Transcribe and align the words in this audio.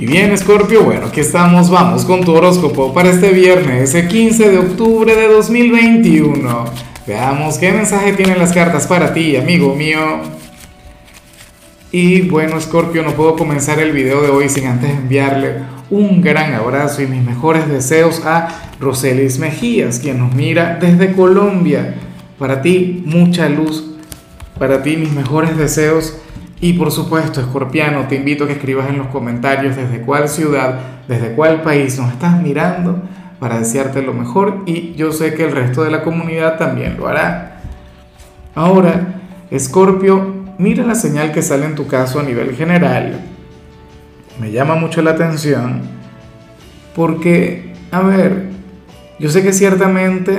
Y 0.00 0.06
bien, 0.06 0.36
Scorpio, 0.38 0.82
bueno, 0.82 1.08
aquí 1.08 1.20
estamos, 1.20 1.68
vamos 1.68 2.06
con 2.06 2.24
tu 2.24 2.32
horóscopo 2.32 2.94
para 2.94 3.10
este 3.10 3.32
viernes, 3.32 3.90
ese 3.94 4.08
15 4.08 4.48
de 4.50 4.56
octubre 4.56 5.14
de 5.14 5.28
2021. 5.28 6.64
Veamos 7.06 7.58
qué 7.58 7.70
mensaje 7.70 8.14
tienen 8.14 8.38
las 8.38 8.54
cartas 8.54 8.86
para 8.86 9.12
ti, 9.12 9.36
amigo 9.36 9.74
mío. 9.74 10.22
Y 11.92 12.22
bueno, 12.22 12.58
Scorpio, 12.58 13.02
no 13.02 13.10
puedo 13.10 13.36
comenzar 13.36 13.78
el 13.78 13.92
video 13.92 14.22
de 14.22 14.30
hoy 14.30 14.48
sin 14.48 14.68
antes 14.68 14.88
enviarle 14.88 15.56
un 15.90 16.22
gran 16.22 16.54
abrazo 16.54 17.02
y 17.02 17.06
mis 17.06 17.22
mejores 17.22 17.68
deseos 17.68 18.24
a 18.24 18.48
Roselis 18.80 19.38
Mejías, 19.38 19.98
quien 19.98 20.18
nos 20.20 20.34
mira 20.34 20.78
desde 20.80 21.12
Colombia. 21.12 21.96
Para 22.38 22.62
ti, 22.62 23.02
mucha 23.04 23.50
luz. 23.50 23.84
Para 24.58 24.82
ti, 24.82 24.96
mis 24.96 25.12
mejores 25.12 25.58
deseos 25.58 26.16
y 26.60 26.74
por 26.74 26.90
supuesto, 26.90 27.40
Escorpiano, 27.40 28.06
te 28.06 28.16
invito 28.16 28.44
a 28.44 28.46
que 28.46 28.52
escribas 28.54 28.88
en 28.90 28.98
los 28.98 29.06
comentarios 29.06 29.76
desde 29.76 30.02
cuál 30.02 30.28
ciudad, 30.28 30.78
desde 31.08 31.32
cuál 31.32 31.62
país 31.62 31.98
nos 31.98 32.12
estás 32.12 32.40
mirando 32.42 33.02
para 33.38 33.58
desearte 33.58 34.02
lo 34.02 34.12
mejor 34.12 34.62
y 34.66 34.92
yo 34.94 35.12
sé 35.12 35.34
que 35.34 35.44
el 35.44 35.52
resto 35.52 35.82
de 35.82 35.90
la 35.90 36.02
comunidad 36.02 36.58
también 36.58 36.98
lo 36.98 37.08
hará. 37.08 37.62
Ahora, 38.54 39.20
Escorpio, 39.50 40.34
mira 40.58 40.84
la 40.84 40.94
señal 40.94 41.32
que 41.32 41.40
sale 41.40 41.64
en 41.64 41.74
tu 41.74 41.86
caso 41.86 42.20
a 42.20 42.22
nivel 42.22 42.54
general. 42.54 43.20
Me 44.38 44.52
llama 44.52 44.74
mucho 44.74 45.00
la 45.00 45.12
atención 45.12 45.80
porque, 46.94 47.72
a 47.90 48.00
ver, 48.00 48.50
yo 49.18 49.30
sé 49.30 49.42
que 49.42 49.54
ciertamente 49.54 50.38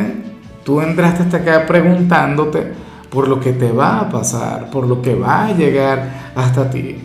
tú 0.64 0.82
entraste 0.82 1.24
hasta 1.24 1.38
acá 1.38 1.66
preguntándote, 1.66 2.74
por 3.12 3.28
lo 3.28 3.40
que 3.40 3.52
te 3.52 3.72
va 3.72 4.00
a 4.00 4.10
pasar, 4.10 4.72
por 4.72 4.88
lo 4.88 5.02
que 5.02 5.14
va 5.14 5.48
a 5.48 5.54
llegar 5.54 6.32
hasta 6.34 6.70
ti. 6.70 6.96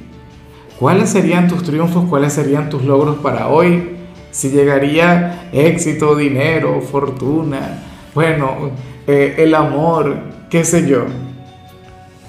¿Cuáles 0.79 1.11
serían 1.11 1.49
tus 1.49 1.65
triunfos? 1.65 2.05
¿Cuáles 2.09 2.33
serían 2.33 2.71
tus 2.71 2.85
logros 2.85 3.17
para 3.17 3.49
hoy? 3.49 3.97
Si 4.31 4.51
llegaría 4.51 5.49
éxito, 5.53 6.15
dinero, 6.15 6.81
fortuna, 6.81 7.83
bueno, 8.15 8.71
eh, 9.07 9.35
el 9.39 9.55
amor, 9.55 10.17
qué 10.49 10.65
sé 10.65 10.89
yo. 10.89 11.07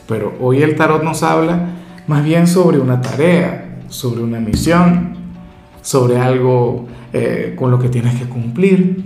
Pero 0.08 0.34
hoy 0.40 0.64
el 0.64 0.76
tarot 0.76 1.04
nos 1.04 1.22
habla 1.22 1.68
más 2.08 2.24
bien 2.24 2.48
sobre 2.48 2.80
una 2.80 3.02
tarea, 3.02 3.80
sobre 3.90 4.24
una 4.24 4.40
misión, 4.40 5.16
sobre 5.82 6.18
algo 6.18 6.88
eh, 7.14 7.54
con 7.58 7.70
lo 7.70 7.80
que 7.80 7.90
tienes 7.90 8.16
que 8.16 8.28
cumplir. 8.28 9.04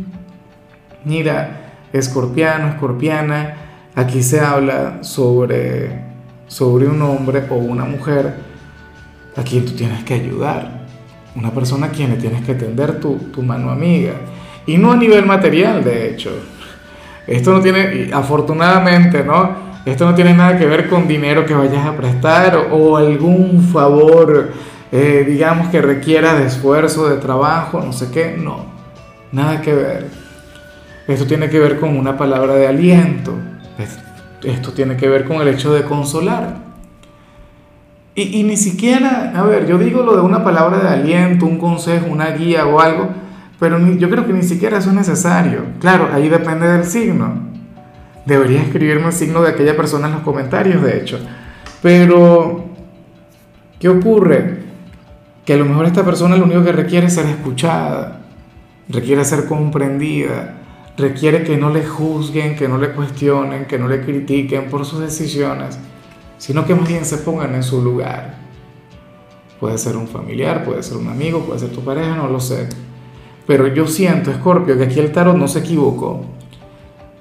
Mira, 1.03 1.73
escorpiano, 1.91 2.69
escorpiana, 2.69 3.70
Aquí 3.95 4.23
se 4.23 4.39
habla 4.39 5.03
sobre, 5.03 5.89
sobre 6.47 6.87
un 6.87 7.01
hombre 7.01 7.43
o 7.49 7.55
una 7.55 7.83
mujer 7.83 8.33
a 9.35 9.43
quien 9.43 9.65
tú 9.65 9.73
tienes 9.73 10.03
que 10.03 10.13
ayudar, 10.13 10.85
una 11.35 11.51
persona 11.51 11.87
a 11.87 11.89
quien 11.89 12.11
le 12.11 12.17
tienes 12.17 12.45
que 12.45 12.55
tender 12.55 12.99
tu, 12.99 13.15
tu 13.33 13.41
mano 13.41 13.69
amiga. 13.69 14.13
Y 14.65 14.77
no 14.77 14.91
a 14.91 14.95
nivel 14.95 15.25
material, 15.25 15.83
de 15.83 16.09
hecho. 16.09 16.31
Esto 17.27 17.53
no 17.53 17.61
tiene, 17.61 18.11
afortunadamente, 18.13 19.23
¿no? 19.23 19.71
Esto 19.85 20.05
no 20.05 20.13
tiene 20.13 20.33
nada 20.33 20.57
que 20.57 20.65
ver 20.65 20.87
con 20.87 21.07
dinero 21.07 21.45
que 21.45 21.53
vayas 21.53 21.85
a 21.85 21.95
prestar 21.95 22.67
o, 22.71 22.97
algún 22.97 23.61
favor, 23.73 24.51
eh, 24.91 25.25
digamos, 25.27 25.69
que 25.69 25.81
requiera 25.81 26.35
de 26.35 26.45
esfuerzo, 26.45 27.09
de 27.09 27.17
trabajo, 27.17 27.81
no 27.81 27.91
sé 27.91 28.09
qué. 28.11 28.35
No, 28.37 28.65
nada 29.31 29.61
que 29.61 29.73
ver. 29.73 30.07
Esto 31.07 31.25
tiene 31.25 31.49
que 31.49 31.59
ver 31.59 31.79
con 31.79 31.97
una 31.97 32.15
palabra 32.15 32.53
de 32.55 32.67
aliento, 32.67 33.33
esto 34.43 34.71
tiene 34.71 34.97
que 34.97 35.07
ver 35.07 35.25
con 35.25 35.41
el 35.41 35.47
hecho 35.47 35.73
de 35.73 35.83
consolar. 35.83 36.71
Y, 38.13 38.43
ni 38.43 38.57
siquiera, 38.57 39.31
a 39.33 39.43
ver, 39.43 39.67
yo 39.67 39.77
digo 39.77 40.03
lo 40.03 40.15
de 40.15 40.21
una 40.21 40.43
palabra 40.43 40.79
de 40.79 40.89
aliento, 40.89 41.45
un 41.45 41.57
consejo, 41.57 42.07
una 42.09 42.31
guía 42.31 42.67
o 42.67 42.81
algo, 42.81 43.09
pero 43.57 43.79
yo 43.79 44.09
creo 44.09 44.27
que 44.27 44.33
ni 44.33 44.43
siquiera 44.43 44.79
eso 44.79 44.89
es 44.89 44.95
necesario. 44.95 45.63
Claro, 45.79 46.09
ahí 46.11 46.27
depende 46.27 46.67
del 46.67 46.83
signo. 46.83 47.51
Debería 48.25 48.61
escribirme 48.61 49.07
el 49.07 49.13
signo 49.13 49.41
de 49.41 49.49
aquella 49.49 49.77
persona 49.77 50.07
en 50.07 50.13
los 50.13 50.23
comentarios, 50.23 50.83
de 50.83 50.97
hecho. 50.97 51.19
Pero, 51.81 52.65
¿qué 53.79 53.87
ocurre? 53.87 54.59
Que 55.45 55.53
a 55.53 55.57
lo 55.57 55.65
mejor 55.65 55.85
esta 55.85 56.03
persona 56.03 56.35
lo 56.35 56.43
único 56.43 56.63
que 56.65 56.73
requiere 56.73 57.07
es 57.07 57.15
ser 57.15 57.27
escuchada, 57.27 58.19
requiere 58.89 59.23
ser 59.23 59.45
comprendida, 59.45 60.60
requiere 60.97 61.43
que 61.43 61.57
no 61.57 61.69
le 61.69 61.85
juzguen, 61.85 62.55
que 62.55 62.67
no 62.67 62.77
le 62.77 62.91
cuestionen, 62.91 63.65
que 63.65 63.79
no 63.79 63.87
le 63.87 64.01
critiquen 64.01 64.69
por 64.69 64.85
sus 64.85 64.99
decisiones, 64.99 65.77
sino 66.37 66.65
que 66.65 66.75
más 66.75 66.87
bien 66.87 67.05
se 67.05 67.17
pongan 67.17 67.55
en 67.55 67.63
su 67.63 67.81
lugar. 67.81 68.35
Puede 69.59 69.77
ser 69.77 69.95
un 69.95 70.07
familiar, 70.07 70.63
puede 70.63 70.81
ser 70.83 70.97
un 70.97 71.07
amigo, 71.07 71.39
puede 71.41 71.59
ser 71.59 71.69
tu 71.69 71.81
pareja, 71.81 72.15
no 72.15 72.27
lo 72.27 72.39
sé. 72.39 72.67
Pero 73.45 73.67
yo 73.67 73.87
siento, 73.87 74.31
Escorpio, 74.31 74.77
que 74.77 74.85
aquí 74.85 74.99
el 74.99 75.11
tarot 75.11 75.35
no 75.35 75.47
se 75.47 75.59
equivocó. 75.59 76.25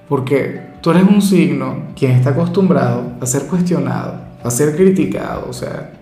Porque 0.09 0.71
tú 0.81 0.91
eres 0.91 1.05
un 1.05 1.21
signo 1.23 1.91
quien 1.95 2.13
está 2.13 2.31
acostumbrado 2.31 3.13
a 3.21 3.27
ser 3.27 3.47
cuestionado, 3.47 4.21
a 4.43 4.51
ser 4.51 4.75
criticado. 4.75 5.47
O 5.49 5.53
sea, 5.53 5.93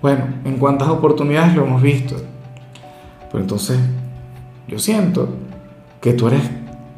bueno, 0.00 0.24
en 0.44 0.56
cuántas 0.56 0.88
oportunidades 0.88 1.54
lo 1.54 1.64
hemos 1.64 1.82
visto. 1.82 2.16
Pero 3.30 3.42
entonces, 3.42 3.78
yo 4.66 4.78
siento 4.78 5.28
que 6.00 6.12
tú 6.12 6.28
eres 6.28 6.42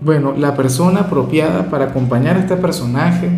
bueno, 0.00 0.34
la 0.36 0.54
persona 0.54 1.00
apropiada 1.00 1.70
para 1.70 1.86
acompañar 1.86 2.36
a 2.36 2.40
este 2.40 2.56
personaje, 2.56 3.30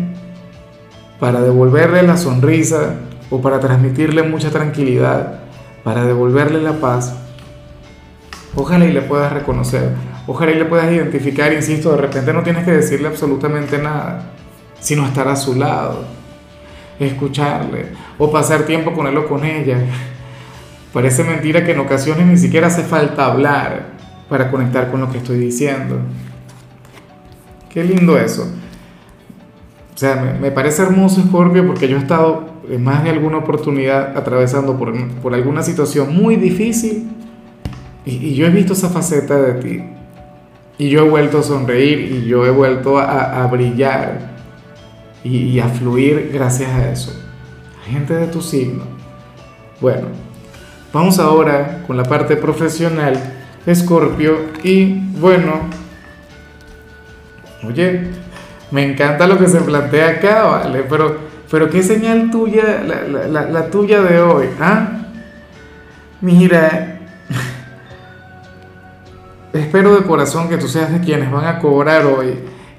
para 1.19 1.41
devolverle 1.41 2.03
la 2.03 2.17
sonrisa 2.17 2.95
o 3.29 3.41
para 3.41 3.59
transmitirle 3.59 4.23
mucha 4.23 4.49
tranquilidad, 4.49 5.39
para 5.83 6.03
devolverle 6.05 6.61
la 6.61 6.73
paz, 6.73 7.15
ojalá 8.55 8.85
y 8.85 8.91
le 8.91 9.01
puedas 9.01 9.31
reconocer, 9.31 9.93
ojalá 10.27 10.51
y 10.51 10.55
le 10.55 10.65
puedas 10.65 10.91
identificar, 10.91 11.53
insisto, 11.53 11.91
de 11.91 11.97
repente 11.97 12.33
no 12.33 12.43
tienes 12.43 12.65
que 12.65 12.71
decirle 12.71 13.07
absolutamente 13.07 13.77
nada, 13.77 14.31
sino 14.79 15.05
estar 15.05 15.27
a 15.27 15.35
su 15.35 15.55
lado, 15.55 16.03
escucharle 16.99 17.87
o 18.17 18.31
pasar 18.31 18.63
tiempo 18.63 18.93
con 18.93 19.07
él 19.07 19.17
o 19.17 19.27
con 19.27 19.45
ella. 19.45 19.77
Parece 20.91 21.23
mentira 21.23 21.63
que 21.63 21.71
en 21.71 21.79
ocasiones 21.79 22.25
ni 22.25 22.37
siquiera 22.37 22.67
hace 22.67 22.83
falta 22.83 23.25
hablar 23.25 23.91
para 24.27 24.49
conectar 24.49 24.89
con 24.91 25.01
lo 25.01 25.11
que 25.11 25.19
estoy 25.19 25.37
diciendo. 25.37 25.99
Qué 27.79 27.85
lindo 27.85 28.19
eso. 28.19 28.45
O 29.95 29.97
sea, 29.97 30.37
me, 30.41 30.51
parece 30.51 30.81
hermoso 30.81 31.21
Scorpio 31.21 31.65
porque 31.65 31.87
yo 31.87 31.95
he 31.95 31.99
estado 32.01 32.49
en 32.69 32.83
más 32.83 33.05
de 33.05 33.09
alguna 33.09 33.37
oportunidad 33.37 34.17
atravesando 34.17 34.77
por, 34.77 34.93
por 35.21 35.33
alguna 35.33 35.63
situación 35.63 36.13
muy 36.13 36.35
difícil 36.35 37.07
y, 38.05 38.35
yo 38.35 38.47
he 38.47 38.49
visto 38.49 38.73
esa 38.73 38.89
faceta 38.89 39.41
de 39.41 39.53
ti. 39.61 39.83
Y 40.77 40.89
yo 40.89 41.05
he 41.05 41.09
vuelto 41.09 41.39
a 41.39 41.43
sonreír 41.43 41.99
y 41.99 42.25
yo 42.27 42.45
he 42.45 42.49
vuelto 42.49 42.97
a, 42.99 43.47
brillar 43.47 44.29
y, 45.23 45.37
y, 45.37 45.59
a 45.61 45.69
fluir 45.69 46.31
gracias 46.33 46.71
a 46.71 46.91
eso. 46.91 47.17
Gente 47.89 48.13
de 48.13 48.27
tu 48.27 48.41
signo. 48.41 48.83
Bueno, 49.79 50.07
vamos 50.91 51.17
ahora 51.17 51.85
con 51.87 51.95
la 51.95 52.03
parte 52.03 52.35
profesional, 52.35 53.15
Scorpio. 53.73 54.35
Y 54.65 54.95
bueno, 55.17 55.78
Oye, 57.67 58.07
me 58.71 58.83
encanta 58.83 59.27
lo 59.27 59.37
que 59.37 59.47
se 59.47 59.61
plantea 59.61 60.09
acá, 60.09 60.43
¿vale? 60.43 60.83
Pero, 60.89 61.17
pero 61.49 61.69
¿qué 61.69 61.83
señal 61.83 62.31
tuya, 62.31 62.83
la, 62.83 63.69
tuya 63.69 64.01
de 64.01 64.21
hoy? 64.21 64.47
¿Ah? 64.59 65.07
Mira, 66.21 66.99
espero 69.53 69.95
de 69.95 70.05
corazón 70.05 70.47
que 70.47 70.57
tú 70.57 70.67
seas 70.67 70.91
de 70.91 70.99
quienes 70.99 71.31
van 71.31 71.45
a 71.45 71.59
cobrar 71.59 72.05
hoy. 72.05 72.35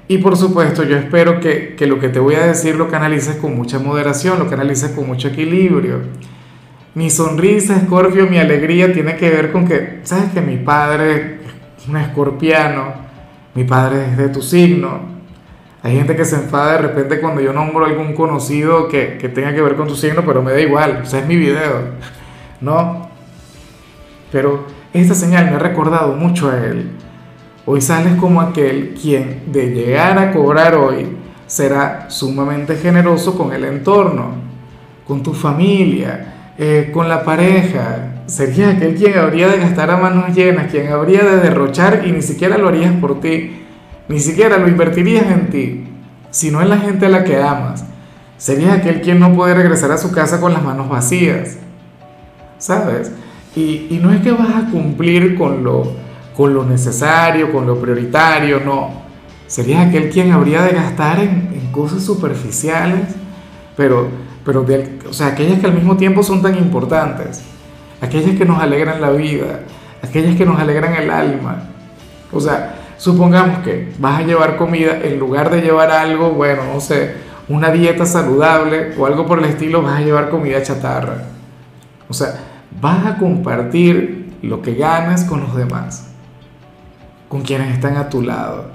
Y 0.07 0.17
por 0.17 0.35
supuesto, 0.35 0.83
yo 0.83 0.97
espero 0.97 1.39
que, 1.39 1.75
que, 1.75 1.85
lo 1.85 1.99
que 1.99 2.09
te 2.09 2.19
voy 2.19 2.35
a 2.35 2.45
decir 2.45 2.75
lo 2.75 2.89
canalices 2.89 3.35
con 3.35 3.55
mucha 3.55 3.79
moderación, 3.79 4.39
lo 4.39 4.49
canalices 4.49 4.91
con 4.91 5.07
mucho 5.07 5.27
equilibrio. 5.27 5.99
Mi 6.95 7.09
sonrisa, 7.09 7.77
Escorpio, 7.77 8.27
mi 8.27 8.37
alegría 8.37 8.91
tiene 8.91 9.15
que 9.15 9.29
ver 9.29 9.51
con 9.51 9.65
que, 9.65 9.99
¿sabes 10.03 10.31
que 10.33 10.41
mi 10.41 10.57
padre 10.57 11.39
es 11.77 11.87
un 11.87 11.97
escorpiano? 11.97 13.10
Mi 13.55 13.63
padre 13.63 14.05
es 14.11 14.17
de 14.17 14.29
tu 14.29 14.41
signo. 14.41 15.21
Hay 15.83 15.95
gente 15.95 16.15
que 16.15 16.25
se 16.25 16.35
enfada 16.35 16.73
de 16.73 16.77
repente 16.79 17.19
cuando 17.19 17.41
yo 17.41 17.53
nombro 17.53 17.85
algún 17.85 18.13
conocido 18.13 18.87
que, 18.87 19.17
que 19.17 19.29
tenga 19.29 19.53
que 19.53 19.61
ver 19.61 19.75
con 19.75 19.87
tu 19.87 19.95
signo, 19.95 20.23
pero 20.25 20.41
me 20.41 20.51
da 20.51 20.59
igual, 20.59 21.01
o 21.03 21.05
sea, 21.05 21.21
es 21.21 21.27
mi 21.27 21.35
video, 21.35 21.89
¿no? 22.61 23.09
Pero 24.31 24.65
esta 24.93 25.15
señal 25.15 25.45
me 25.45 25.55
ha 25.55 25.59
recordado 25.59 26.13
mucho 26.15 26.49
a 26.49 26.57
él. 26.57 26.91
Hoy 27.65 27.81
sales 27.81 28.15
como 28.15 28.41
aquel 28.41 28.95
quien 28.99 29.43
de 29.51 29.71
llegar 29.71 30.17
a 30.17 30.31
cobrar 30.31 30.75
hoy 30.75 31.17
será 31.47 32.09
sumamente 32.09 32.75
generoso 32.75 33.37
con 33.37 33.53
el 33.53 33.65
entorno, 33.65 34.35
con 35.07 35.21
tu 35.21 35.33
familia, 35.33 36.40
eh, 36.63 36.91
con 36.93 37.09
la 37.09 37.23
pareja, 37.23 38.21
sería 38.27 38.69
aquel 38.69 38.93
quien 38.93 39.17
habría 39.17 39.47
de 39.47 39.57
gastar 39.57 39.89
a 39.89 39.97
manos 39.97 40.35
llenas, 40.35 40.69
quien 40.69 40.91
habría 40.91 41.23
de 41.23 41.37
derrochar 41.37 42.03
y 42.05 42.11
ni 42.11 42.21
siquiera 42.21 42.55
lo 42.59 42.67
harías 42.67 42.93
por 42.97 43.19
ti, 43.19 43.63
ni 44.07 44.19
siquiera 44.19 44.59
lo 44.59 44.67
invertirías 44.67 45.25
en 45.25 45.49
ti, 45.49 45.87
sino 46.29 46.61
en 46.61 46.69
la 46.69 46.77
gente 46.77 47.07
a 47.07 47.09
la 47.09 47.23
que 47.23 47.41
amas. 47.41 47.83
Sería 48.37 48.73
aquel 48.73 49.01
quien 49.01 49.19
no 49.19 49.33
puede 49.33 49.55
regresar 49.55 49.91
a 49.91 49.97
su 49.97 50.11
casa 50.11 50.39
con 50.39 50.53
las 50.53 50.61
manos 50.61 50.87
vacías, 50.87 51.57
¿sabes? 52.59 53.11
Y, 53.55 53.99
no 53.99 54.11
es 54.11 54.21
que 54.21 54.31
vas 54.31 54.55
a 54.55 54.69
cumplir 54.69 55.35
con 55.39 55.63
lo, 55.63 55.93
con 56.37 56.53
lo 56.53 56.63
necesario, 56.63 57.51
con 57.51 57.65
lo 57.65 57.81
prioritario, 57.81 58.59
no. 58.63 59.01
Serías 59.47 59.87
aquel 59.87 60.11
quien 60.11 60.31
habría 60.31 60.61
de 60.61 60.73
gastar 60.73 61.21
en, 61.21 61.49
en 61.59 61.71
cosas 61.71 62.03
superficiales, 62.03 63.15
pero, 63.75 64.09
pero 64.45 64.65
o 65.09 65.13
sea, 65.13 65.27
aquellas 65.27 65.59
que 65.59 65.67
al 65.67 65.73
mismo 65.73 65.97
tiempo 65.97 66.23
son 66.23 66.41
tan 66.41 66.57
importantes, 66.57 67.41
aquellas 68.01 68.37
que 68.37 68.45
nos 68.45 68.61
alegran 68.61 69.01
la 69.01 69.11
vida, 69.11 69.61
aquellas 70.01 70.35
que 70.35 70.45
nos 70.45 70.59
alegran 70.59 70.95
el 70.95 71.09
alma. 71.11 71.63
O 72.31 72.39
sea, 72.39 72.75
supongamos 72.97 73.59
que 73.59 73.93
vas 73.99 74.19
a 74.19 74.23
llevar 74.23 74.57
comida, 74.57 74.99
en 75.03 75.19
lugar 75.19 75.51
de 75.51 75.61
llevar 75.61 75.91
algo, 75.91 76.31
bueno, 76.31 76.63
no 76.73 76.79
sé, 76.79 77.15
una 77.47 77.69
dieta 77.71 78.05
saludable 78.05 78.93
o 78.97 79.05
algo 79.05 79.25
por 79.25 79.39
el 79.39 79.45
estilo, 79.45 79.81
vas 79.81 79.99
a 79.99 80.01
llevar 80.01 80.29
comida 80.29 80.63
chatarra. 80.63 81.23
O 82.09 82.13
sea, 82.13 82.35
vas 82.79 83.05
a 83.05 83.17
compartir 83.17 84.33
lo 84.41 84.61
que 84.61 84.75
ganas 84.75 85.23
con 85.23 85.41
los 85.41 85.55
demás, 85.55 86.07
con 87.29 87.41
quienes 87.41 87.73
están 87.73 87.97
a 87.97 88.09
tu 88.09 88.21
lado. 88.21 88.71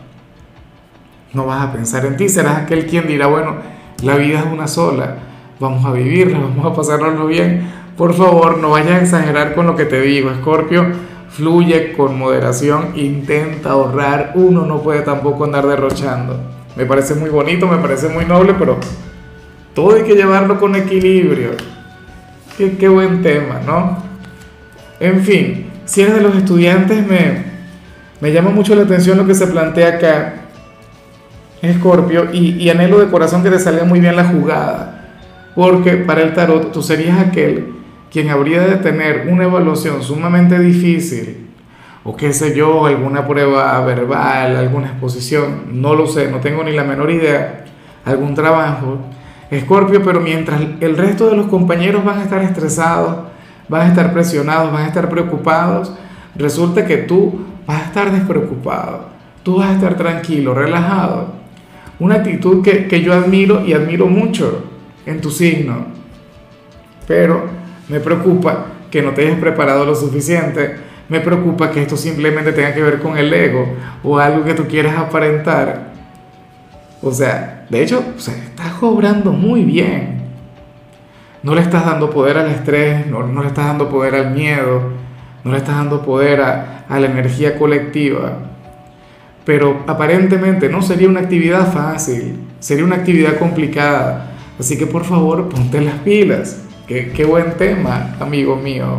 No 1.32 1.46
vas 1.46 1.62
a 1.62 1.72
pensar 1.72 2.04
en 2.06 2.16
ti, 2.16 2.28
serás 2.28 2.58
aquel 2.58 2.86
quien 2.86 3.06
dirá, 3.06 3.26
bueno, 3.26 3.56
la 4.02 4.16
vida 4.16 4.40
es 4.40 4.46
una 4.46 4.68
sola, 4.68 5.16
vamos 5.60 5.84
a 5.84 5.92
vivirla, 5.92 6.38
vamos 6.56 6.66
a 6.66 6.74
pasárnoslo 6.74 7.26
bien. 7.26 7.70
Por 7.96 8.14
favor, 8.14 8.58
no 8.58 8.70
vayas 8.70 8.92
a 8.92 9.02
exagerar 9.02 9.54
con 9.54 9.66
lo 9.66 9.76
que 9.76 9.84
te 9.86 10.00
digo, 10.00 10.30
Scorpio. 10.34 10.86
Fluye 11.30 11.92
con 11.94 12.18
moderación, 12.18 12.92
intenta 12.94 13.70
ahorrar, 13.70 14.32
uno 14.36 14.64
no 14.64 14.80
puede 14.80 15.02
tampoco 15.02 15.44
andar 15.44 15.66
derrochando. 15.66 16.38
Me 16.76 16.86
parece 16.86 17.14
muy 17.14 17.30
bonito, 17.30 17.66
me 17.66 17.78
parece 17.78 18.08
muy 18.08 18.24
noble, 18.24 18.54
pero 18.58 18.78
todo 19.74 19.96
hay 19.96 20.02
que 20.02 20.14
llevarlo 20.14 20.58
con 20.58 20.76
equilibrio. 20.76 21.50
Qué, 22.56 22.76
qué 22.78 22.88
buen 22.88 23.22
tema, 23.22 23.60
¿no? 23.66 23.98
En 25.00 25.20
fin, 25.20 25.66
si 25.84 26.02
eres 26.02 26.14
de 26.14 26.20
los 26.22 26.34
estudiantes, 26.36 27.06
me, 27.06 27.44
me 28.20 28.32
llama 28.32 28.50
mucho 28.50 28.74
la 28.74 28.82
atención 28.82 29.18
lo 29.18 29.26
que 29.26 29.34
se 29.34 29.46
plantea 29.46 29.88
acá, 29.88 30.34
Escorpio, 31.60 32.28
y, 32.32 32.62
y 32.62 32.70
anhelo 32.70 32.98
de 32.98 33.10
corazón 33.10 33.42
que 33.42 33.50
te 33.50 33.58
salga 33.58 33.84
muy 33.84 34.00
bien 34.00 34.16
la 34.16 34.24
jugada, 34.24 34.95
porque 35.56 35.96
para 35.96 36.22
el 36.22 36.34
tarot 36.34 36.70
tú 36.70 36.82
serías 36.82 37.18
aquel 37.18 37.72
quien 38.12 38.28
habría 38.28 38.60
de 38.60 38.76
tener 38.76 39.26
una 39.28 39.44
evaluación 39.44 40.02
sumamente 40.02 40.58
difícil, 40.58 41.48
o 42.04 42.14
qué 42.14 42.32
sé 42.32 42.54
yo, 42.54 42.86
alguna 42.86 43.26
prueba 43.26 43.84
verbal, 43.84 44.56
alguna 44.56 44.88
exposición, 44.88 45.64
no 45.72 45.94
lo 45.94 46.06
sé, 46.06 46.30
no 46.30 46.38
tengo 46.38 46.62
ni 46.62 46.72
la 46.72 46.84
menor 46.84 47.10
idea, 47.10 47.64
algún 48.04 48.34
trabajo, 48.34 48.98
Escorpio, 49.50 50.02
pero 50.04 50.20
mientras 50.20 50.60
el 50.80 50.96
resto 50.96 51.30
de 51.30 51.36
los 51.36 51.46
compañeros 51.46 52.04
van 52.04 52.18
a 52.18 52.22
estar 52.22 52.42
estresados, 52.42 53.16
van 53.68 53.82
a 53.82 53.88
estar 53.88 54.12
presionados, 54.12 54.72
van 54.72 54.84
a 54.84 54.88
estar 54.88 55.08
preocupados, 55.08 55.92
resulta 56.36 56.84
que 56.84 56.98
tú 56.98 57.40
vas 57.66 57.82
a 57.82 57.84
estar 57.86 58.12
despreocupado, 58.12 59.06
tú 59.42 59.56
vas 59.56 59.70
a 59.70 59.74
estar 59.74 59.96
tranquilo, 59.96 60.52
relajado. 60.52 61.34
Una 61.98 62.16
actitud 62.16 62.62
que, 62.62 62.88
que 62.88 63.00
yo 63.00 63.14
admiro 63.14 63.64
y 63.64 63.72
admiro 63.72 64.06
mucho 64.06 64.64
en 65.06 65.20
tu 65.20 65.30
signo. 65.30 65.86
Pero 67.06 67.46
me 67.88 68.00
preocupa 68.00 68.66
que 68.90 69.02
no 69.02 69.12
te 69.12 69.26
hayas 69.26 69.38
preparado 69.38 69.84
lo 69.84 69.94
suficiente, 69.94 70.76
me 71.08 71.20
preocupa 71.20 71.70
que 71.70 71.82
esto 71.82 71.96
simplemente 71.96 72.52
tenga 72.52 72.74
que 72.74 72.82
ver 72.82 72.98
con 72.98 73.16
el 73.16 73.32
ego 73.32 73.66
o 74.02 74.18
algo 74.18 74.44
que 74.44 74.54
tú 74.54 74.66
quieras 74.66 74.98
aparentar. 74.98 75.92
O 77.00 77.12
sea, 77.12 77.66
de 77.70 77.82
hecho, 77.82 78.02
estás 78.16 78.72
cobrando 78.80 79.32
muy 79.32 79.62
bien. 79.62 80.16
No 81.42 81.54
le 81.54 81.60
estás 81.60 81.86
dando 81.86 82.10
poder 82.10 82.38
al 82.38 82.50
estrés, 82.50 83.06
no, 83.06 83.22
no 83.22 83.42
le 83.42 83.48
estás 83.48 83.66
dando 83.66 83.88
poder 83.88 84.16
al 84.16 84.32
miedo, 84.32 84.90
no 85.44 85.52
le 85.52 85.58
estás 85.58 85.76
dando 85.76 86.02
poder 86.02 86.40
a 86.40 86.84
la 86.88 87.06
energía 87.06 87.56
colectiva. 87.56 88.38
Pero 89.44 89.84
aparentemente 89.86 90.68
no 90.68 90.82
sería 90.82 91.08
una 91.08 91.20
actividad 91.20 91.72
fácil, 91.72 92.36
sería 92.58 92.84
una 92.84 92.96
actividad 92.96 93.38
complicada. 93.38 94.25
Así 94.58 94.78
que 94.78 94.86
por 94.86 95.04
favor, 95.04 95.48
ponte 95.48 95.80
las 95.80 95.98
pilas. 96.00 96.62
Qué, 96.86 97.24
buen 97.28 97.56
tema, 97.56 98.14
amigo 98.20 98.56
mío. 98.56 98.98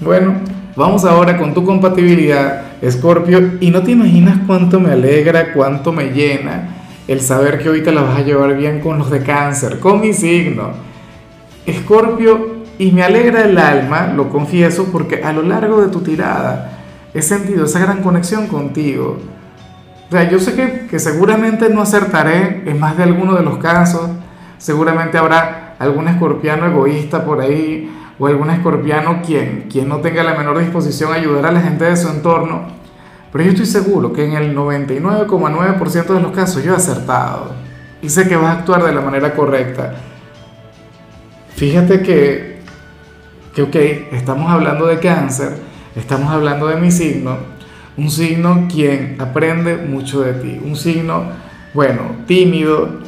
Bueno, 0.00 0.34
vamos 0.74 1.04
ahora 1.04 1.38
con 1.38 1.54
tu 1.54 1.64
compatibilidad, 1.64 2.64
Escorpio, 2.82 3.52
y 3.60 3.70
no 3.70 3.82
te 3.82 3.92
imaginas 3.92 4.38
cuánto 4.46 4.80
me 4.80 4.90
alegra, 4.90 5.52
cuánto 5.52 5.92
me 5.92 6.10
llena 6.10 6.70
el 7.06 7.20
saber 7.20 7.60
que 7.60 7.68
hoy 7.68 7.84
te 7.84 7.92
la 7.92 8.02
vas 8.02 8.18
a 8.18 8.22
llevar 8.22 8.56
bien 8.56 8.80
con 8.80 8.98
los 8.98 9.10
de 9.12 9.22
cáncer, 9.22 9.78
con 9.78 10.00
mi 10.00 10.12
signo. 10.12 10.70
Escorpio, 11.64 12.56
y 12.78 12.90
me 12.90 13.04
alegra 13.04 13.44
el 13.44 13.56
alma, 13.56 14.08
lo 14.08 14.28
confieso, 14.28 14.90
porque 14.92 15.22
a 15.22 15.32
lo 15.32 15.42
largo 15.42 15.80
de 15.80 15.88
tu 15.88 16.00
tirada 16.00 16.72
he 17.14 17.22
sentido 17.22 17.64
esa 17.64 17.78
gran 17.78 18.02
conexión 18.02 18.48
contigo. 18.48 19.18
O 20.08 20.12
sea, 20.12 20.28
yo 20.28 20.38
sé 20.38 20.54
que, 20.54 20.86
que 20.90 20.98
seguramente 20.98 21.70
no 21.70 21.80
acertaré 21.80 22.64
en 22.66 22.78
más 22.78 22.96
de 22.96 23.04
alguno 23.04 23.34
de 23.34 23.42
los 23.42 23.58
casos, 23.58 24.10
seguramente 24.58 25.18
habrá 25.18 25.76
algún 25.78 26.08
escorpiano 26.08 26.66
egoísta 26.66 27.24
por 27.24 27.40
ahí, 27.40 27.90
o 28.18 28.26
algún 28.26 28.50
escorpiano 28.50 29.20
quien, 29.22 29.66
quien 29.70 29.88
no 29.88 29.98
tenga 29.98 30.22
la 30.22 30.34
menor 30.34 30.58
disposición 30.58 31.12
a 31.12 31.16
ayudar 31.16 31.46
a 31.46 31.52
la 31.52 31.60
gente 31.60 31.84
de 31.84 31.96
su 31.96 32.08
entorno, 32.08 32.62
pero 33.32 33.44
yo 33.44 33.50
estoy 33.50 33.66
seguro 33.66 34.12
que 34.12 34.24
en 34.24 34.32
el 34.32 34.56
99,9% 34.56 36.06
de 36.06 36.20
los 36.20 36.32
casos 36.32 36.64
yo 36.64 36.72
he 36.72 36.76
acertado 36.76 37.52
y 38.00 38.08
sé 38.08 38.26
que 38.28 38.36
vas 38.36 38.46
a 38.46 38.58
actuar 38.60 38.84
de 38.84 38.92
la 38.92 39.00
manera 39.00 39.34
correcta. 39.34 39.94
Fíjate 41.54 42.02
que, 42.02 42.60
que, 43.54 43.62
ok, 43.62 43.76
estamos 44.12 44.50
hablando 44.50 44.86
de 44.86 44.98
cáncer, 44.98 45.58
estamos 45.94 46.30
hablando 46.30 46.66
de 46.68 46.76
mi 46.76 46.90
signo, 46.90 47.36
un 47.96 48.10
signo 48.10 48.68
quien 48.70 49.16
aprende 49.18 49.76
mucho 49.76 50.22
de 50.22 50.34
ti, 50.34 50.60
un 50.62 50.76
signo, 50.76 51.24
bueno, 51.74 52.02
tímido, 52.26 53.00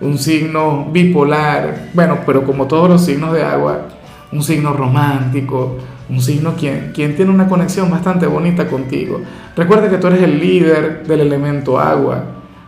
un 0.00 0.18
signo 0.18 0.88
bipolar, 0.92 1.90
bueno, 1.94 2.18
pero 2.26 2.44
como 2.44 2.66
todos 2.66 2.88
los 2.88 3.04
signos 3.04 3.32
de 3.32 3.42
agua, 3.42 3.88
un 4.32 4.42
signo 4.42 4.72
romántico, 4.72 5.76
un 6.08 6.20
signo 6.20 6.54
quien, 6.54 6.92
tiene 6.92 7.30
una 7.30 7.48
conexión 7.48 7.90
bastante 7.90 8.26
bonita 8.26 8.68
contigo. 8.68 9.20
Recuerda 9.56 9.88
que 9.88 9.98
tú 9.98 10.06
eres 10.08 10.22
el 10.22 10.38
líder 10.38 11.06
del 11.06 11.20
elemento 11.20 11.78
agua, 11.78 12.24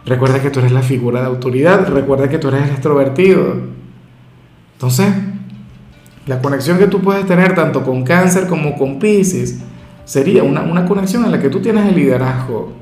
recuerda 0.06 0.40
que 0.40 0.50
tú 0.50 0.60
eres 0.60 0.72
la 0.72 0.82
figura 0.82 1.20
de 1.20 1.26
autoridad, 1.26 1.88
recuerda 1.88 2.28
que 2.28 2.38
tú 2.38 2.48
eres 2.48 2.64
el 2.64 2.70
extrovertido. 2.70 3.54
Entonces, 4.74 5.08
la 6.26 6.40
conexión 6.40 6.78
que 6.78 6.86
tú 6.86 7.00
puedes 7.00 7.26
tener 7.26 7.54
tanto 7.54 7.82
con 7.82 8.04
cáncer 8.04 8.46
como 8.46 8.76
con 8.76 8.98
Pisces 8.98 9.60
sería 10.04 10.42
una, 10.42 10.62
una 10.62 10.86
conexión 10.86 11.24
en 11.24 11.30
la 11.30 11.40
que 11.40 11.50
tú 11.50 11.60
tienes 11.60 11.86
el 11.86 11.96
liderazgo. 11.96 12.72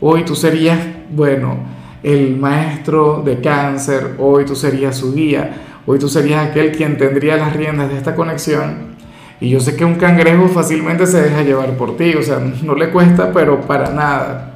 Hoy 0.00 0.24
tú 0.24 0.34
serías, 0.34 0.78
bueno, 1.10 1.56
el 2.02 2.36
maestro 2.36 3.22
de 3.24 3.40
cáncer, 3.40 4.16
hoy 4.18 4.44
tú 4.44 4.56
serías 4.56 4.96
su 4.96 5.14
guía, 5.14 5.80
hoy 5.86 5.98
tú 5.98 6.08
serías 6.08 6.48
aquel 6.48 6.72
quien 6.72 6.98
tendría 6.98 7.36
las 7.36 7.54
riendas 7.54 7.90
de 7.90 7.96
esta 7.96 8.14
conexión. 8.14 8.92
Y 9.40 9.50
yo 9.50 9.60
sé 9.60 9.76
que 9.76 9.84
un 9.84 9.96
cangrejo 9.96 10.48
fácilmente 10.48 11.06
se 11.06 11.20
deja 11.20 11.42
llevar 11.42 11.76
por 11.76 11.96
ti, 11.96 12.14
o 12.14 12.22
sea, 12.22 12.38
no 12.62 12.74
le 12.74 12.90
cuesta, 12.90 13.32
pero 13.32 13.60
para 13.60 13.90
nada. 13.90 14.52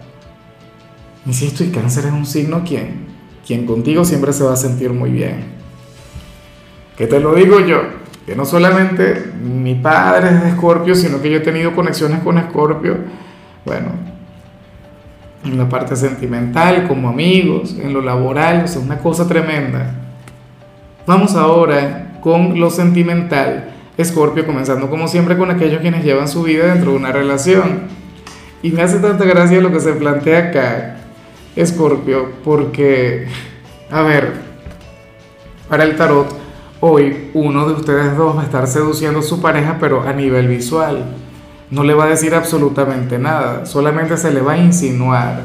Insisto, 1.26 1.64
y 1.64 1.70
cáncer 1.70 2.06
es 2.06 2.12
un 2.12 2.26
signo 2.26 2.62
quien, 2.64 3.06
quien 3.44 3.66
contigo 3.66 4.04
siempre 4.04 4.32
se 4.32 4.44
va 4.44 4.52
a 4.52 4.56
sentir 4.56 4.92
muy 4.92 5.10
bien. 5.10 5.56
Que 6.96 7.06
te 7.06 7.18
lo 7.18 7.34
digo 7.34 7.60
yo, 7.60 7.82
que 8.24 8.36
no 8.36 8.44
solamente 8.44 9.32
mi 9.42 9.74
padre 9.74 10.28
es 10.28 10.42
de 10.42 10.48
Escorpio, 10.50 10.94
sino 10.94 11.20
que 11.20 11.30
yo 11.30 11.38
he 11.38 11.40
tenido 11.40 11.74
conexiones 11.74 12.20
con 12.20 12.38
Escorpio, 12.38 12.96
bueno, 13.64 14.15
en 15.50 15.58
la 15.58 15.68
parte 15.68 15.96
sentimental, 15.96 16.86
como 16.88 17.08
amigos, 17.08 17.76
en 17.80 17.92
lo 17.92 18.00
laboral, 18.00 18.64
o 18.64 18.80
una 18.80 18.98
cosa 18.98 19.26
tremenda. 19.26 19.94
Vamos 21.06 21.34
ahora 21.34 22.18
con 22.20 22.58
lo 22.58 22.70
sentimental. 22.70 23.70
Escorpio, 23.96 24.44
comenzando 24.44 24.90
como 24.90 25.08
siempre 25.08 25.38
con 25.38 25.50
aquellos 25.50 25.80
quienes 25.80 26.04
llevan 26.04 26.28
su 26.28 26.42
vida 26.42 26.66
dentro 26.66 26.90
de 26.90 26.98
una 26.98 27.12
relación. 27.12 27.82
Y 28.62 28.70
me 28.72 28.82
hace 28.82 28.98
tanta 28.98 29.24
gracia 29.24 29.60
lo 29.60 29.72
que 29.72 29.80
se 29.80 29.92
plantea 29.92 30.48
acá, 30.48 30.96
Escorpio, 31.54 32.32
porque, 32.44 33.26
a 33.90 34.02
ver, 34.02 34.32
para 35.68 35.84
el 35.84 35.96
tarot, 35.96 36.28
hoy 36.80 37.30
uno 37.34 37.66
de 37.66 37.74
ustedes 37.74 38.16
dos 38.16 38.36
va 38.36 38.42
a 38.42 38.44
estar 38.44 38.66
seduciendo 38.66 39.20
a 39.20 39.22
su 39.22 39.40
pareja, 39.40 39.76
pero 39.80 40.02
a 40.02 40.12
nivel 40.12 40.48
visual 40.48 41.04
no 41.70 41.82
le 41.82 41.94
va 41.94 42.04
a 42.04 42.08
decir 42.08 42.34
absolutamente 42.34 43.18
nada, 43.18 43.66
solamente 43.66 44.16
se 44.16 44.32
le 44.32 44.40
va 44.40 44.52
a 44.52 44.58
insinuar. 44.58 45.40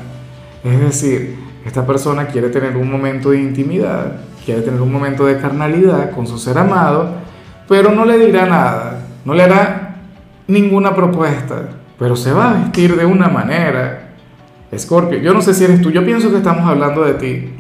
Es 0.64 0.80
decir, 0.80 1.40
esta 1.66 1.86
persona 1.86 2.28
quiere 2.28 2.50
tener 2.50 2.76
un 2.78 2.90
momento 2.90 3.32
de 3.32 3.40
intimidad, 3.40 4.14
quiere 4.46 4.62
tener 4.62 4.82
un 4.82 4.92
momento 4.92 5.26
de 5.26 5.38
carnalidad 5.38 6.12
con 6.12 6.28
su 6.28 6.38
ser 6.38 6.58
amado, 6.58 7.16
pero 7.68 7.92
no 7.92 8.06
le 8.06 8.18
dirá 8.18 8.46
nada, 8.46 9.00
no 9.26 9.34
le 9.34 9.44
hará 9.44 9.96
ninguna 10.48 10.96
propuesta, 10.96 11.70
pero 11.98 12.16
se 12.16 12.32
va 12.32 12.52
a 12.52 12.54
vestir 12.54 12.96
de 12.96 13.06
una 13.06 13.28
manera. 13.28 14.10
Escorpio, 14.72 15.20
yo 15.20 15.34
no 15.34 15.42
sé 15.42 15.54
si 15.54 15.64
eres 15.64 15.82
tú, 15.82 15.92
yo 15.92 16.06
pienso 16.06 16.30
que 16.32 16.38
estamos 16.38 16.70
hablando 16.70 17.04
de 17.04 17.14
ti. 17.16 17.54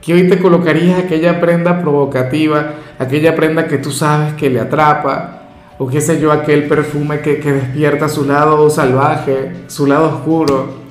Que 0.00 0.14
hoy 0.14 0.28
te 0.28 0.38
colocarías 0.38 0.98
aquella 0.98 1.40
prenda 1.40 1.80
provocativa, 1.80 2.72
aquella 2.98 3.36
prenda 3.36 3.68
que 3.68 3.78
tú 3.78 3.92
sabes 3.92 4.34
que 4.34 4.50
le 4.50 4.60
atrapa, 4.60 5.41
o 5.78 5.88
qué 5.88 6.00
sé 6.00 6.20
yo, 6.20 6.32
aquel 6.32 6.68
perfume 6.68 7.20
que, 7.20 7.40
que 7.40 7.52
despierta 7.52 8.08
su 8.08 8.24
lado 8.24 8.70
salvaje, 8.70 9.64
su 9.68 9.86
lado 9.86 10.16
oscuro. 10.16 10.82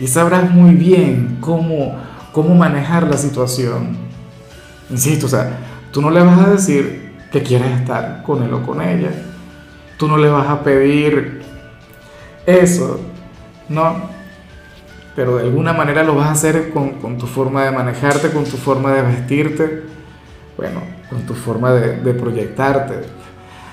Y 0.00 0.06
sabrás 0.06 0.50
muy 0.50 0.74
bien 0.74 1.38
cómo, 1.40 1.96
cómo 2.32 2.54
manejar 2.54 3.04
la 3.04 3.16
situación. 3.16 3.96
Insisto, 4.90 5.26
o 5.26 5.28
sea, 5.28 5.58
tú 5.92 6.00
no 6.00 6.10
le 6.10 6.22
vas 6.22 6.38
a 6.38 6.50
decir 6.50 7.12
que 7.30 7.42
quieres 7.42 7.70
estar 7.80 8.22
con 8.22 8.42
él 8.42 8.52
o 8.52 8.62
con 8.62 8.80
ella. 8.80 9.10
Tú 9.96 10.08
no 10.08 10.16
le 10.16 10.28
vas 10.28 10.48
a 10.48 10.62
pedir 10.62 11.42
eso, 12.46 13.00
¿no? 13.68 14.10
Pero 15.14 15.36
de 15.36 15.44
alguna 15.44 15.72
manera 15.72 16.02
lo 16.02 16.16
vas 16.16 16.28
a 16.28 16.32
hacer 16.32 16.70
con, 16.70 16.94
con 16.94 17.18
tu 17.18 17.26
forma 17.26 17.64
de 17.64 17.70
manejarte, 17.70 18.30
con 18.30 18.44
tu 18.44 18.56
forma 18.56 18.92
de 18.92 19.02
vestirte, 19.02 19.82
bueno, 20.56 20.80
con 21.08 21.22
tu 21.22 21.34
forma 21.34 21.72
de, 21.72 21.96
de 21.98 22.14
proyectarte. 22.14 23.23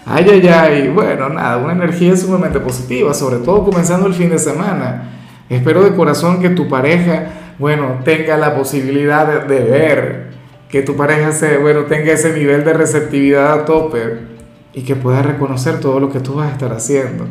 Ay, 0.06 0.26
ay, 0.32 0.48
ay, 0.48 0.88
bueno, 0.90 1.30
nada, 1.30 1.58
una 1.58 1.74
energía 1.74 2.18
sumamente 2.18 2.60
positiva, 2.60 3.14
sobre 3.14 3.38
todo 3.38 3.64
comenzando 3.64 4.08
el 4.08 4.14
fin 4.14 4.30
de 4.30 4.40
semana. 4.40 5.12
Espero 5.50 5.84
de 5.84 5.96
corazón 5.96 6.42
que 6.42 6.50
tu 6.50 6.68
pareja, 6.68 7.28
bueno, 7.60 8.00
tenga 8.04 8.38
la 8.38 8.56
posibilidad 8.56 9.46
de, 9.46 9.54
de 9.54 9.64
ver, 9.64 10.32
que 10.70 10.82
tu 10.82 10.96
pareja 10.96 11.32
se, 11.32 11.58
bueno, 11.58 11.82
tenga 11.82 12.14
ese 12.14 12.34
nivel 12.34 12.64
de 12.64 12.74
receptividad 12.74 13.54
a 13.54 13.66
tope 13.66 14.32
y 14.74 14.82
que 14.82 14.96
pueda 14.96 15.22
reconocer 15.22 15.80
todo 15.80 16.00
lo 16.00 16.10
que 16.10 16.20
tú 16.20 16.36
vas 16.36 16.50
a 16.50 16.54
estar 16.54 16.72
haciendo. 16.72 17.26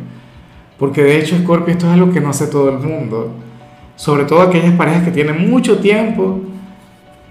Porque 0.79 1.03
de 1.03 1.19
hecho, 1.19 1.37
Scorpio, 1.39 1.73
esto 1.73 1.87
es 1.87 1.93
algo 1.93 2.13
que 2.13 2.21
no 2.21 2.31
hace 2.31 2.47
todo 2.47 2.71
el 2.71 2.79
mundo. 2.79 3.35
Sobre 3.97 4.25
todo 4.25 4.43
aquellas 4.43 4.75
parejas 4.75 5.03
que 5.03 5.11
tienen 5.11 5.51
mucho 5.51 5.79
tiempo, 5.79 6.41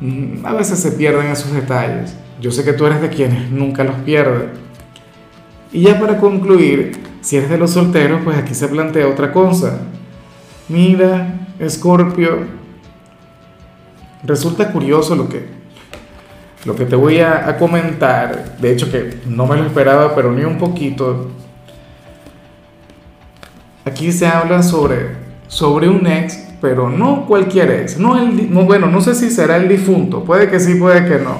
mm, 0.01 0.45
a 0.45 0.53
veces 0.53 0.79
se 0.79 0.91
pierden 0.91 1.27
esos 1.27 1.51
detalles. 1.53 2.15
Yo 2.41 2.51
sé 2.51 2.63
que 2.63 2.73
tú 2.73 2.85
eres 2.85 3.01
de 3.01 3.09
quienes 3.09 3.49
nunca 3.49 3.83
los 3.83 3.95
pierdes. 3.97 4.49
Y 5.71 5.81
ya 5.81 5.99
para 5.99 6.17
concluir, 6.17 6.99
si 7.21 7.37
eres 7.37 7.49
de 7.49 7.57
los 7.57 7.71
solteros, 7.71 8.21
pues 8.23 8.37
aquí 8.37 8.55
se 8.55 8.67
plantea 8.67 9.07
otra 9.07 9.31
cosa. 9.31 9.79
Mira, 10.67 11.47
Escorpio, 11.59 12.45
resulta 14.23 14.71
curioso 14.71 15.15
lo 15.15 15.29
que, 15.29 15.45
lo 16.65 16.75
que 16.75 16.85
te 16.85 16.95
voy 16.95 17.19
a, 17.19 17.57
comentar. 17.57 18.57
De 18.59 18.71
hecho 18.71 18.91
que 18.91 19.19
no 19.27 19.45
me 19.45 19.57
lo 19.57 19.65
esperaba, 19.65 20.15
pero 20.15 20.31
ni 20.31 20.43
un 20.43 20.57
poquito. 20.57 21.29
Aquí 23.85 24.11
se 24.11 24.27
habla 24.27 24.63
sobre, 24.63 25.15
sobre 25.47 25.89
un 25.89 26.05
ex, 26.05 26.47
pero 26.61 26.89
no 26.89 27.25
cualquier 27.25 27.71
ex. 27.71 27.97
No 27.97 28.17
el, 28.19 28.53
no, 28.53 28.63
bueno, 28.63 28.87
no 28.87 29.01
sé 29.01 29.15
si 29.15 29.29
será 29.29 29.57
el 29.57 29.67
difunto, 29.67 30.23
puede 30.23 30.49
que 30.49 30.59
sí, 30.59 30.75
puede 30.75 31.05
que 31.05 31.23
no. 31.23 31.37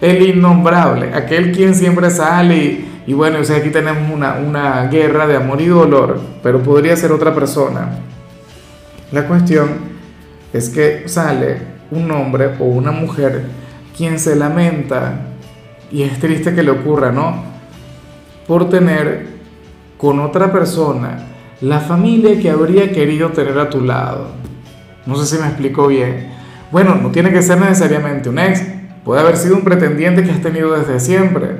El 0.00 0.22
innombrable, 0.22 1.12
aquel 1.12 1.50
quien 1.52 1.74
siempre 1.74 2.10
sale 2.10 2.56
y, 2.56 2.88
y 3.08 3.14
bueno, 3.14 3.38
o 3.40 3.44
sea, 3.44 3.56
aquí 3.56 3.70
tenemos 3.70 4.12
una, 4.12 4.34
una 4.34 4.84
guerra 4.88 5.26
de 5.26 5.34
amor 5.34 5.62
y 5.62 5.66
dolor, 5.66 6.20
pero 6.42 6.62
podría 6.62 6.94
ser 6.94 7.10
otra 7.10 7.34
persona. 7.34 8.00
La 9.12 9.26
cuestión 9.26 9.70
es 10.52 10.68
que 10.68 11.08
sale 11.08 11.56
un 11.90 12.10
hombre 12.10 12.50
o 12.58 12.64
una 12.64 12.90
mujer 12.90 13.46
quien 13.96 14.18
se 14.18 14.36
lamenta, 14.36 15.20
y 15.90 16.02
es 16.02 16.20
triste 16.20 16.54
que 16.54 16.62
le 16.62 16.70
ocurra, 16.70 17.10
¿no? 17.10 17.44
Por 18.46 18.68
tener 18.68 19.26
con 19.96 20.20
otra 20.20 20.52
persona 20.52 21.28
la 21.62 21.80
familia 21.80 22.38
que 22.38 22.50
habría 22.50 22.92
querido 22.92 23.30
tener 23.30 23.58
a 23.58 23.70
tu 23.70 23.80
lado. 23.80 24.26
No 25.06 25.16
sé 25.16 25.34
si 25.34 25.42
me 25.42 25.48
explico 25.48 25.86
bien. 25.86 26.30
Bueno, 26.70 26.94
no 26.94 27.10
tiene 27.10 27.32
que 27.32 27.40
ser 27.40 27.58
necesariamente 27.58 28.28
un 28.28 28.38
ex, 28.38 28.62
puede 29.02 29.22
haber 29.22 29.38
sido 29.38 29.56
un 29.56 29.64
pretendiente 29.64 30.22
que 30.22 30.30
has 30.30 30.42
tenido 30.42 30.78
desde 30.78 31.00
siempre. 31.00 31.57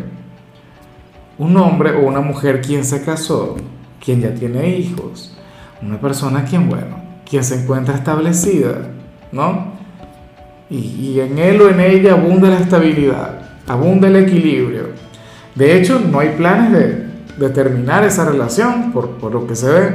Un 1.38 1.56
hombre 1.56 1.92
o 1.92 2.00
una 2.00 2.20
mujer 2.20 2.60
quien 2.60 2.84
se 2.84 3.04
casó, 3.04 3.56
quien 4.04 4.20
ya 4.20 4.34
tiene 4.34 4.76
hijos, 4.76 5.36
una 5.80 6.00
persona 6.00 6.44
quien, 6.44 6.68
bueno, 6.68 7.00
quien 7.28 7.44
se 7.44 7.62
encuentra 7.62 7.94
establecida, 7.94 8.88
¿no? 9.30 9.78
Y, 10.70 11.20
en 11.20 11.38
él 11.38 11.60
o 11.62 11.70
en 11.70 11.80
ella 11.80 12.12
abunda 12.12 12.50
la 12.50 12.58
estabilidad, 12.58 13.40
abunda 13.66 14.08
el 14.08 14.16
equilibrio. 14.16 14.90
De 15.54 15.78
hecho, 15.78 15.98
no 16.00 16.20
hay 16.20 16.30
planes 16.30 16.72
de, 16.72 17.08
de 17.38 17.50
terminar 17.50 18.04
esa 18.04 18.24
relación, 18.24 18.92
por, 18.92 19.10
por, 19.12 19.32
lo 19.32 19.46
que 19.46 19.56
se 19.56 19.70
ve. 19.70 19.94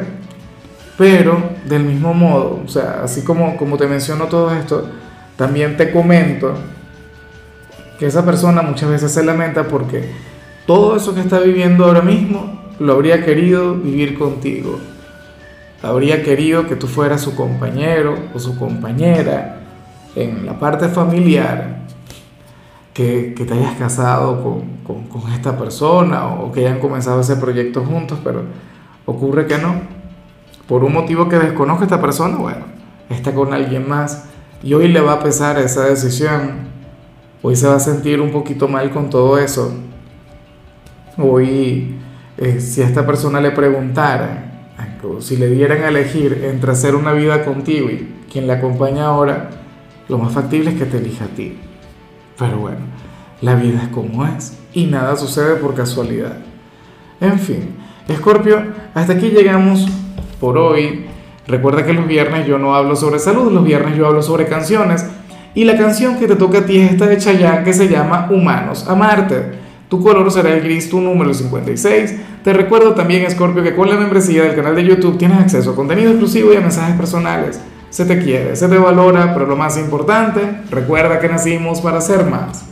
Pero 0.98 1.52
del 1.68 1.84
mismo 1.84 2.14
modo, 2.14 2.62
o 2.66 2.68
sea, 2.68 3.02
así 3.04 3.22
como, 3.22 3.56
como 3.58 3.78
te 3.78 3.88
menciono 3.88 4.26
todo 4.26 4.52
esto, 4.54 4.90
también 5.36 5.78
te 5.78 5.92
comento 5.92 6.56
que 8.00 8.08
esa 8.08 8.26
persona 8.26 8.62
muchas 8.62 8.90
veces 8.90 9.12
se 9.12 9.24
lamenta 9.24 9.68
porque 9.68 10.10
todo 10.66 10.96
eso 10.96 11.14
que 11.14 11.22
está 11.22 11.40
viviendo 11.40 11.86
ahora 11.86 12.02
mismo 12.02 12.60
lo 12.80 12.94
habría 12.94 13.24
querido 13.24 13.76
vivir 13.76 14.18
contigo. 14.18 14.80
Habría 15.82 16.24
querido 16.24 16.66
que 16.68 16.76
tú 16.76 16.88
fueras 16.88 17.22
su 17.22 17.36
compañero 17.36 18.16
o 18.34 18.40
su 18.40 18.58
compañera 18.58 19.60
en 20.16 20.46
la 20.46 20.58
parte 20.60 20.88
familiar, 20.88 21.84
que, 22.94 23.34
te 23.36 23.54
hayas 23.54 23.76
casado 23.76 24.42
con, 24.84 25.34
esta 25.34 25.58
persona 25.58 26.28
o 26.28 26.52
que 26.52 26.62
hayan 26.62 26.80
comenzado 26.80 27.22
ese 27.22 27.36
proyecto 27.36 27.84
juntos, 27.84 28.20
pero 28.24 28.44
ocurre 29.06 29.48
que 29.48 29.58
no. 29.58 29.76
Por 30.68 30.84
un 30.84 30.94
motivo 30.94 31.28
que 31.28 31.38
desconozca 31.38 31.84
esta 31.84 32.00
persona, 32.00 32.38
bueno, 32.38 32.66
está 33.10 33.34
con 33.34 33.54
alguien 33.54 33.88
más 33.88 34.26
y 34.64 34.74
hoy 34.74 34.88
le 34.88 35.02
va 35.02 35.14
a 35.14 35.20
pesar 35.20 35.60
esa 35.60 35.84
decisión. 35.84 36.72
Hoy 37.42 37.58
se 37.58 37.68
va 37.68 37.76
a 37.76 37.80
sentir 37.80 38.22
un 38.22 38.32
poquito 38.32 38.70
mal 38.70 38.90
con 38.92 39.10
todo 39.10 39.38
eso. 39.38 39.74
Hoy, 41.18 41.96
eh, 42.38 42.60
si 42.60 42.82
a 42.82 42.88
esta 42.88 43.06
persona 43.06 43.40
le 43.40 43.52
preguntara, 43.52 44.54
si 45.20 45.38
le 45.38 45.48
dieran 45.50 45.84
a 45.84 45.90
elegir 45.90 46.46
entre 46.46 46.72
hacer 46.72 46.96
una 46.96 47.12
vida 47.12 47.44
contigo 47.44 47.90
y 47.90 48.08
quien 48.32 48.48
la 48.48 48.56
acompaña 48.56 49.06
ahora, 49.06 49.50
lo 50.08 50.18
más 50.18 50.34
factible 50.34 50.72
es 50.72 50.78
que 50.78 50.86
te 50.86 50.98
elija 50.98 51.26
a 51.26 51.28
ti. 51.30 51.58
Pero 52.38 52.58
bueno, 52.58 52.80
la 53.42 53.56
vida 53.56 53.84
es 53.84 53.90
como 53.90 54.26
es 54.26 54.58
y 54.74 54.86
nada 54.86 55.16
sucede 55.16 55.56
por 55.56 55.76
casualidad. 55.76 56.38
En 57.20 57.38
fin, 57.38 57.76
Escorpio, 58.08 58.64
hasta 58.94 59.14
aquí 59.14 59.30
llegamos 59.30 59.86
por 60.40 60.58
hoy. 60.58 61.06
Recuerda 61.48 61.86
que 61.86 61.94
los 61.94 62.08
viernes 62.08 62.48
yo 62.48 62.58
no 62.58 62.74
hablo 62.74 62.96
sobre 62.96 63.20
salud, 63.20 63.52
los 63.52 63.64
viernes 63.64 63.98
yo 63.98 64.08
hablo 64.08 64.22
sobre 64.22 64.48
canciones. 64.48 65.06
Y 65.56 65.66
la 65.66 65.78
canción 65.78 66.18
que 66.18 66.28
te 66.28 66.36
toca 66.36 66.60
a 66.60 66.66
ti 66.66 66.80
es 66.80 66.94
esta 66.94 67.06
de 67.06 67.18
Chayanne 67.18 67.64
que 67.64 67.74
se 67.74 67.88
llama 67.88 68.28
Humanos 68.32 68.88
Amarte. 68.88 69.63
Tu 69.94 70.02
color 70.02 70.32
será 70.32 70.52
el 70.52 70.62
gris, 70.64 70.90
tu 70.90 71.00
número 71.00 71.32
56. 71.32 72.16
Te 72.44 72.52
recuerdo 72.52 72.96
también, 72.96 73.30
Scorpio, 73.30 73.62
que 73.62 73.76
con 73.76 73.88
la 73.88 73.96
membresía 73.96 74.42
del 74.42 74.56
canal 74.56 74.74
de 74.74 74.84
YouTube 74.84 75.20
tienes 75.20 75.38
acceso 75.38 75.70
a 75.70 75.76
contenido 75.76 76.10
exclusivo 76.10 76.52
y 76.52 76.56
a 76.56 76.62
mensajes 76.62 76.96
personales. 76.96 77.60
Se 77.92 78.04
te 78.04 78.18
quiere, 78.18 78.56
se 78.56 78.68
te 78.68 78.76
valora, 78.76 79.36
pero 79.36 79.46
lo 79.46 79.56
más 79.56 79.78
importante, 79.78 80.42
recuerda 80.72 81.20
que 81.20 81.30
nacimos 81.30 81.80
para 81.80 82.02
ser 82.02 82.26
más. 82.26 82.62